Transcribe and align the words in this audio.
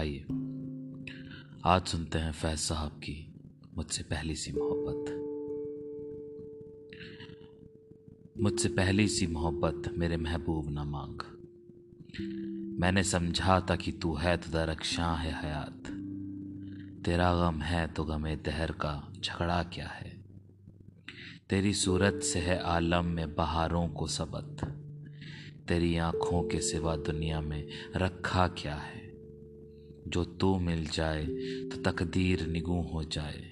आइए। 0.00 0.20
आज 1.64 1.86
सुनते 1.86 2.18
हैं 2.18 2.32
फैज 2.32 2.58
साहब 2.58 2.90
की 2.90 3.34
मुझसे 3.74 4.02
पहली 4.02 4.34
सी 4.34 4.52
मोहब्बत। 4.52 5.10
मुझसे 8.40 8.68
पहली 8.68 9.08
सी 9.08 9.26
मोहब्बत, 9.26 9.94
मेरे 9.98 10.16
महबूब 10.16 10.70
ना 10.70 10.84
मांग। 10.84 11.18
मैंने 12.80 13.02
समझा 13.02 13.66
था 13.70 13.76
कि 13.76 13.92
तू 13.92 14.14
है 14.14 14.36
तो 14.36 14.50
दरक्षा 14.50 15.12
है 15.12 15.42
हयात। 15.42 15.82
तेरा 17.04 17.34
गम 17.34 17.62
है 17.62 17.86
तो 17.86 18.04
गमे 18.04 18.36
दहर 18.36 18.72
का 18.72 19.12
झगड़ा 19.24 19.62
क्या 19.62 19.88
है? 19.88 20.24
तेरी 21.50 21.74
सूरत 21.74 22.20
से 22.22 22.38
है 22.38 22.62
आलम 22.62 23.04
में 23.04 23.34
बहारों 23.34 23.88
को 23.88 24.06
सबत। 24.06 24.64
तेरी 25.68 25.96
आँखों 25.96 26.42
के 26.42 26.60
सिवा 26.60 26.96
दुनिया 26.96 27.40
में 27.40 27.68
रखा 27.96 28.48
क्या 28.48 28.74
है? 28.74 29.09
जो 30.10 30.24
तू 30.24 30.58
मिल 30.58 30.86
जाए 30.86 31.26
तो 31.72 31.90
तकदीर 31.90 32.46
निगू 32.46 32.82
हो 32.82 33.04
जाए। 33.04 33.50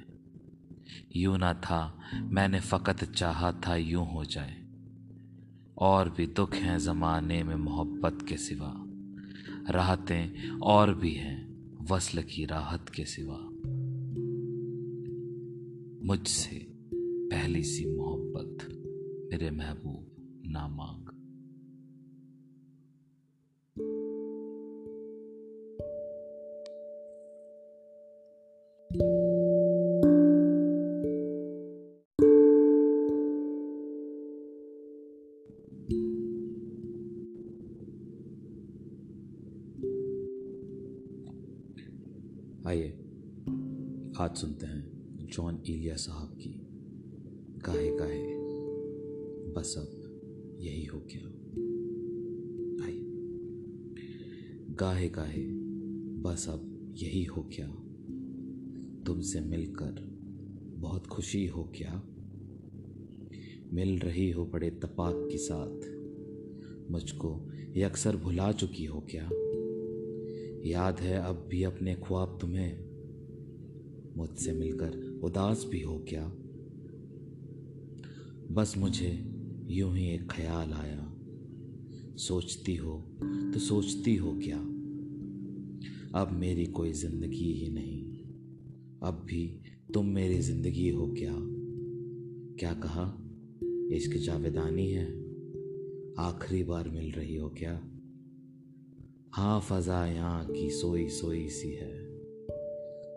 यूँ 1.17 1.39
ना 1.39 1.55
था, 1.55 1.99
मैंने 2.15 2.61
फ़कत 2.61 3.05
चाहा 3.05 3.53
था 3.53 3.77
यूँ 3.77 4.13
हो 4.13 4.25
जाए। 4.25 4.65
और 5.79 6.11
भी 6.11 6.27
दुख 6.27 6.55
हैं 6.55 6.79
ज़माने 6.79 7.43
में 7.43 7.57
मोहब्बत 7.57 8.27
के 8.29 8.37
सिवा। 8.37 8.75
राहतें 9.71 10.51
और 10.59 10.95
भी 10.95 11.15
हैं, 11.15 11.49
वसल 11.91 12.23
की 12.23 12.45
राहत 12.45 12.89
के 12.89 13.05
सिवा। 13.05 13.39
मुझसे 16.07 16.69
पहली 17.05 17.63
सी 17.63 17.97
मोहब्बत, 17.97 18.69
मेरे 19.33 19.51
महबूब 19.51 20.07
ना 20.47 20.69
मांग। 20.69 21.08
आइए, 28.89 28.97
आज 28.97 29.01
सुनते 44.37 44.67
हैं 44.67 45.27
जॉन 45.27 45.63
इलिया 45.67 45.97
साहब 45.97 46.29
की 46.29 46.67
गाहे 47.67 47.97
गाहे 47.97 48.23
बस 49.53 49.75
अब 49.79 50.59
यही 50.61 50.85
हो 50.85 50.99
गया। 50.99 51.27
आइए 52.87 53.07
गाहे 54.75 55.09
गाहे 55.09 55.47
बस 56.23 56.49
अब 56.49 56.95
यही 56.97 57.25
हो 57.25 57.43
गया। 57.43 57.88
तुमसे 59.09 59.41
मिलकर 59.41 60.19
बहुत 60.75 61.07
खुशी 61.07 61.47
हो 61.47 61.73
क्या? 61.77 62.03
मिल 63.73 63.99
रही 63.99 64.31
हो 64.31 64.47
बड़े 64.47 64.71
तपाक 64.71 65.29
के 65.33 65.39
साथ। 65.39 65.81
मुझको 66.91 67.51
ये 67.77 67.83
अक्सर 67.83 68.17
भुला 68.17 68.53
चुकी 68.53 68.85
हो 68.85 69.07
क्या? 69.11 69.31
याद 70.71 71.01
है 71.01 71.19
अब 71.19 71.47
भी 71.51 71.63
अपने 71.63 71.95
ख्वाब 71.95 72.39
तुम्हें। 72.41 72.85
मुझसे 74.17 74.53
मिलकर 74.53 75.21
उदास 75.25 75.67
भी 75.71 75.81
हो 75.81 76.05
क्या? 76.09 76.29
बस 78.55 78.75
मुझे 78.79 79.25
यूँ 79.67 79.97
ही 79.97 80.09
एक 80.09 80.31
ख्याल 80.31 80.73
आया। 80.73 81.15
सोचती 82.17 82.77
हो 82.77 83.05
तो 83.25 83.59
सोचती 83.59 84.17
हो 84.17 84.41
क्या? 84.45 84.59
अब 86.21 86.31
मेरी 86.33 86.67
कोई 86.67 86.93
ज़िंदगी 86.93 87.53
ही 87.53 87.71
नहीं। 87.71 88.18
अब 89.03 89.15
भी 89.15 89.61
तुम 89.95 90.07
मेरी 90.07 90.39
ज़िंदगी 90.39 90.89
हो 90.89 91.07
क्या? 91.19 91.35
क्या 92.59 92.73
कहा? 92.73 93.19
इश्क 93.93 94.17
जावेदानी 94.17 94.91
है। 94.91 95.07
आखिरी 96.19 96.63
बार 96.63 96.89
मिल 96.89 97.13
रही 97.13 97.37
हो 97.37 97.49
क्या? 97.49 97.83
हाँ 99.35 99.61
फजा 99.61 100.07
यहाँ 100.07 100.47
की 100.47 100.71
सोई 100.71 101.09
सोई 101.09 101.49
सी 101.49 101.73
है। 101.73 102.05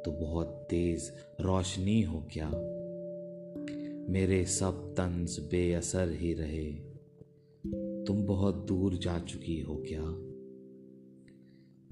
तो 0.01 0.11
बहुत 0.11 0.67
तेज 0.69 1.11
रोशनी 1.41 2.01
हो 2.01 2.27
क्या? 2.33 2.49
मेरे 4.09 4.45
सब 4.45 4.91
तंज 4.91 5.39
बेअसर 5.39 6.11
ही 6.11 6.33
रहे। 6.33 6.71
तुम 8.03 8.25
बहुत 8.25 8.55
दूर 8.55 8.93
जा 8.93 9.19
चुकी 9.19 9.61
हो 9.61 9.83
क्या? 9.87 10.03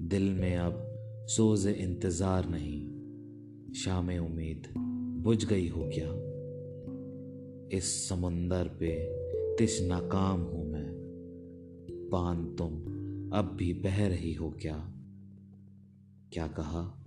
दिल 0.08 0.22
में 0.22 0.56
अब 0.56 0.86
सोज 1.28 1.66
इंतज़ार 1.66 2.48
नहीं। 2.48 2.99
शाम 3.74 4.08
उम्मीद, 4.08 4.74
बुझ 5.22 5.44
गई 5.44 5.68
हो 5.68 5.90
क्या? 5.94 6.30
इस 7.78 8.08
समुंदर 8.08 8.68
पे 8.68 9.06
तिश 9.56 9.82
नाकाम 9.82 10.40
हूँ 10.40 10.72
मैं। 10.72 10.90
पान 12.12 12.56
तुम 12.56 12.74
अब 13.32 13.54
भी 13.56 13.72
बह 13.72 14.08
रही 14.08 14.34
हो 14.34 14.50
क्या? 14.50 14.92
क्या 16.32 16.46
कहा? 16.46 17.06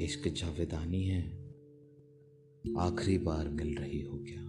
इश्क 0.00 0.28
जावेदानी 0.28 1.02
है, 1.02 1.52
आखिरी 2.78 3.18
बार 3.18 3.48
मिल 3.48 3.74
रही 3.74 4.02
हो 4.02 4.18
क्या? 4.18 4.43